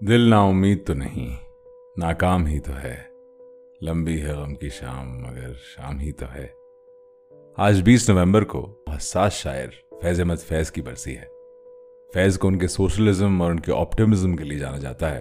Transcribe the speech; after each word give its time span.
دل 0.00 0.20
نا 0.20 0.40
امید 0.40 0.86
تو 0.86 0.94
نہیں، 0.94 1.36
ناکام 1.96 2.46
ہی 2.46 2.60
تو 2.60 2.72
ہے۔ 2.84 2.96
لمبی 3.82 4.22
ہے 4.22 4.32
غم 4.32 4.54
کی 4.54 4.68
شام، 4.68 5.18
مگر 5.18 5.52
شام 5.76 5.98
ہی 5.98 6.12
تو 6.12 6.26
ہے۔ 6.34 6.46
آج 7.56 7.82
بیس 7.82 8.10
نومبر 8.10 8.44
کو 8.44 8.82
حساس 8.96 9.32
شاعر 9.32 9.68
فیض 10.02 10.20
احمد 10.20 10.36
فیض 10.36 10.70
کی 10.70 10.82
برسی 10.82 11.16
ہے۔ 11.16 11.24
فیض 12.14 12.38
کو 12.38 12.48
ان 12.48 12.58
کے 12.58 12.68
سوشلزم 12.68 13.42
اور 13.42 13.50
ان 13.50 13.60
کے 13.60 13.72
آپٹمزم 13.72 14.36
کے 14.36 14.44
لیے 14.44 14.58
جانا 14.58 14.78
جاتا 14.78 15.14
ہے۔ 15.14 15.20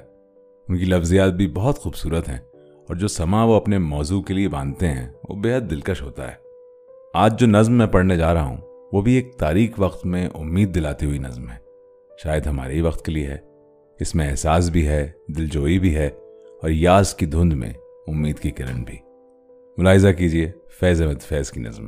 ان 0.69 0.77
کی 0.77 0.85
لفظیات 0.85 1.33
بھی 1.33 1.47
بہت 1.47 1.79
خوبصورت 1.79 2.29
ہیں 2.29 2.39
اور 2.55 2.95
جو 2.95 3.07
سما 3.07 3.43
وہ 3.43 3.55
اپنے 3.55 3.77
موضوع 3.77 4.21
کے 4.21 4.33
لیے 4.33 4.49
باندھتے 4.49 4.87
ہیں، 4.87 5.09
وہ 5.29 5.35
بے 5.35 5.55
حد 5.55 5.71
دلکش 5.71 6.01
ہوتا 6.01 6.31
ہے۔ 6.31 6.35
آج 7.13 7.39
جو 7.39 7.47
نظم 7.47 7.73
میں 7.73 7.87
پڑھنے 7.87 8.17
جا 8.17 8.33
رہا 8.33 8.43
ہوں، 8.43 8.57
وہ 8.91 9.01
بھی 9.01 9.13
ایک 9.13 9.37
تاریخ 9.37 9.71
وقت 9.77 10.05
میں 10.05 10.29
امید 10.33 10.75
دلاتی 10.75 11.05
ہوئی 11.05 11.19
نظم 11.19 11.49
ہے۔ 11.49 11.57
شاید 12.23 12.47
ہمارے 12.47 12.73
ہی 12.73 12.81
وقت 12.81 13.05
کے 13.05 13.11
لیے 13.11 13.27
ہے۔ 13.27 13.56
اس 13.99 14.15
میں 14.15 14.31
احساس 14.31 14.69
بھی 14.69 14.87
ہے، 14.87 15.11
دلجوئی 15.27 15.79
بھی 15.79 15.95
ہے 15.95 16.07
اور 16.61 16.69
یاز 16.69 17.13
کی 17.13 17.25
دھند 17.25 17.53
میں 17.53 17.73
امید 18.07 18.39
کی 18.39 18.51
کرن 18.51 18.83
بھی۔ 18.83 18.97
ملاحظہ 19.77 20.07
کیجیے 20.17 20.51
فیض 20.79 21.01
احمد 21.01 21.21
فیض 21.21 21.51
کی 21.51 21.59
نظم۔ 21.59 21.87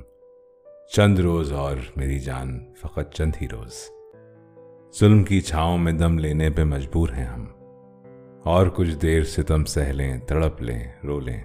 چند 0.96 1.20
روز 1.20 1.54
اور 1.54 1.76
میری 1.96 2.20
جان 2.20 2.74
فقط 2.82 3.14
چند 3.14 3.32
ہی 3.42 3.48
روز۔ 3.48 3.74
ظلم 5.00 5.24
کی 5.24 5.42
چھاؤں 5.42 5.78
میں 5.78 5.92
دم 5.92 6.20
لینے 6.20 6.50
پہ 6.50 6.64
مجبور 6.64 7.10
ہیں 7.10 7.26
ہم۔ 7.26 7.46
اور 8.44 8.68
کچھ 8.68 8.96
دیر 8.96 9.24
سے 9.24 9.44
تم 9.44 9.66
سہ 9.66 9.80
لیں 9.80 10.18
تڑپ 10.18 10.62
لیں، 10.62 10.92
رو 11.04 11.20
لیں۔ 11.20 11.44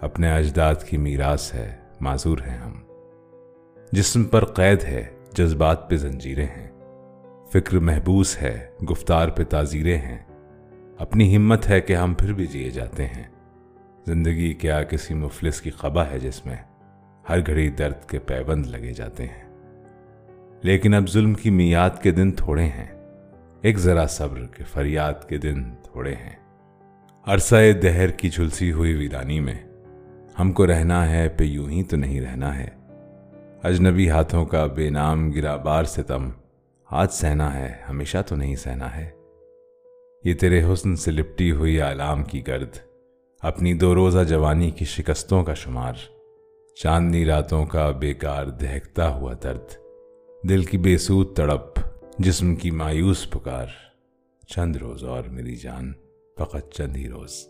اپنے 0.00 0.32
اجداد 0.32 0.74
کی 0.74 0.96
میراث 0.96 1.54
ہے، 1.54 1.76
معذور 2.00 2.38
ہیں 2.38 2.56
ہم۔ 2.56 2.74
جسم 3.92 4.24
پر 4.24 4.44
قید 4.44 4.84
ہے، 4.84 5.06
جذبات 5.32 5.90
پہ 5.90 5.96
زنجیریں 5.96 6.46
ہیں۔ 6.46 6.77
فکر 7.52 7.78
محبوس 7.78 8.42
ہے، 8.42 8.66
گفتار 8.90 9.28
پہ 9.28 9.44
تعزیریں 9.44 9.98
ہیں۔ 9.98 10.18
اپنی 10.98 11.36
ہمت 11.36 11.68
ہے 11.68 11.80
کہ 11.80 11.96
ہم 11.96 12.14
پھر 12.14 12.32
بھی 12.32 12.46
جیے 12.46 12.70
جاتے 12.70 13.06
ہیں۔ 13.06 13.22
زندگی 14.06 14.54
کیا 14.54 14.82
کسی 14.82 15.14
مفلس 15.14 15.60
کی 15.60 15.70
قبا 15.70 16.06
ہے 16.10 16.18
جس 16.18 16.46
میں 16.46 16.56
ہر 17.28 17.40
گھڑی 17.40 17.68
درد 17.68 18.08
کے 18.08 18.18
پیبند 18.18 18.66
لگے 18.66 18.92
جاتے 18.92 19.26
ہیں۔ 19.26 19.48
لیکن 20.62 20.94
اب 20.94 21.08
ظلم 21.08 21.34
کی 21.34 21.50
میاد 21.50 21.90
کے 22.02 22.10
دن 22.10 22.32
تھوڑے 22.32 22.64
ہیں۔ 22.64 23.04
ایک 23.62 23.78
ذرا 23.78 24.06
صبر 24.06 24.46
کے 24.46 24.64
فریاد 24.64 25.28
کے 25.28 25.38
دن 25.38 25.74
تھوڑے 25.82 26.14
ہیں۔ 26.14 26.36
عرصہ 27.26 27.56
دہر 27.82 28.10
کی 28.10 28.28
جھلسی 28.28 28.72
ہوئی 28.72 28.94
ویرانی 28.94 29.40
میں۔ 29.40 29.58
ہم 30.38 30.52
کو 30.52 30.66
رہنا 30.66 31.10
ہے، 31.10 31.28
پہ 31.28 31.44
یوں 31.44 31.70
ہی 31.70 31.82
تو 31.82 31.96
نہیں 31.96 32.20
رہنا 32.20 32.58
ہے۔ 32.58 32.68
اجنبی 33.62 34.10
ہاتھوں 34.10 34.46
کا 34.46 34.66
بے 34.66 34.90
نام 34.90 35.30
گرا 35.30 35.56
بار 35.56 35.84
ستم۔ 35.84 36.28
آج 36.90 37.12
سہنا 37.12 37.54
ہے، 37.54 37.76
ہمیشہ 37.88 38.18
تو 38.26 38.36
نہیں 38.36 38.56
سہنا 38.56 38.96
ہے۔ 38.96 39.10
یہ 40.24 40.34
تیرے 40.34 40.72
حسن 40.72 40.96
سے 40.96 41.10
لپٹی 41.10 41.52
ہوئی 41.52 41.80
آلام 41.80 42.24
کی 42.24 42.46
گرد، 42.46 42.76
اپنی 43.40 43.74
دو 43.74 43.94
روزہ 43.94 44.24
جوانی 44.24 44.70
کی 44.70 44.84
شکستوں 44.84 45.44
کا 45.44 45.54
شمار۔ 45.54 45.92
چاندنی 46.82 47.24
راتوں 47.24 47.66
کا 47.66 47.90
بیکار 47.90 48.46
دہکتا 48.46 49.08
ہوا 49.08 49.34
درد، 49.42 49.74
دل 50.48 50.64
کی 50.64 50.78
بے 50.78 50.98
سود 50.98 51.36
تڑپ، 51.36 51.80
جسم 52.18 52.56
کی 52.56 52.70
مایوس 52.70 53.30
پکار۔ 53.30 53.66
چند 54.46 54.76
روز 54.76 55.04
اور 55.04 55.24
میری 55.24 55.56
جان، 55.56 55.92
فقط 56.38 56.72
چند 56.72 56.96
ہی 56.96 57.08
روز۔ 57.08 57.48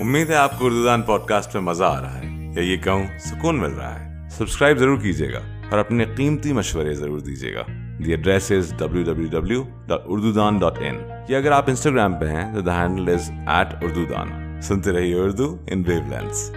امید 0.00 0.30
ہے 0.30 0.34
آپ 0.34 0.58
کو 0.58 0.66
اردو 0.66 0.84
دان 0.84 1.02
پوڈ 1.02 1.20
کاسٹ 1.24 1.54
میں 1.54 1.62
مزہ 1.62 1.84
آ 1.84 2.00
رہا 2.00 2.18
ہے، 2.18 2.52
یا 2.56 2.60
یہ 2.60 2.76
کہوں، 2.76 3.02
سکون 3.18 3.58
مل 3.58 3.72
رہا 3.72 4.00
ہے۔ 4.00 4.28
سبسکرائب 4.28 4.78
ضرور 4.78 5.00
کیجیے 5.00 5.32
گا۔ 5.32 5.55
اور 5.70 5.78
اپنے 5.78 6.04
قیمتی 6.16 6.52
مشورے 6.52 6.94
ضرور 6.94 7.18
دیجیے 7.18 7.54
گا۔ 7.54 7.62
The 7.98 8.10
address 8.10 8.52
is 8.52 8.72
W 8.78 9.02
W 9.02 9.26
W 9.28 9.64
dot 9.86 10.00
Urdudaan 10.32 10.58
dot 10.58 10.78
in 10.78 10.98
یا 11.28 11.38
اگر 11.38 11.52
آپ 11.52 11.64
انسٹاگرام 11.68 12.14
پہ 12.14 12.26
ہیں 12.26 12.54
تو 12.54 12.60
the 12.60 12.82
handle 12.82 13.08
is 13.14 13.30
at 13.46 13.84
Urdudaan 14.04 14.60
سنتے 14.62 14.90
رہیے 14.90 15.14
اردو 15.14 15.56
ان 15.66 15.82
ویو 15.86 16.00
لینس 16.08 16.50